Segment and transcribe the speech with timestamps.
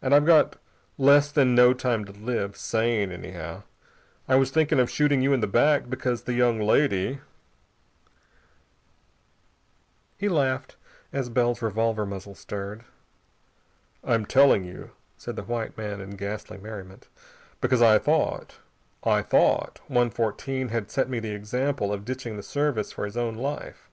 [0.00, 0.56] And I've got
[0.96, 3.64] less than no time to live sane, anyhow.
[4.26, 7.20] I was thinking of shooting you in the back, because the young lady"
[10.18, 10.76] He laughed
[11.12, 12.86] as Bell's revolver muzzle stirred.
[14.02, 17.08] "I'm telling you," said the white man in ghastly merriment,
[17.60, 18.56] "because I thought
[19.04, 23.18] I thought One Fourteen had set me the example of ditching the Service for his
[23.18, 23.90] own life.